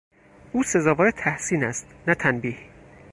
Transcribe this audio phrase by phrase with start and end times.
[0.51, 2.57] او سزاوار تحسین است نه تنبیه!